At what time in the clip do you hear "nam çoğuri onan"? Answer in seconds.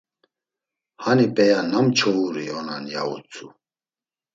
1.71-2.83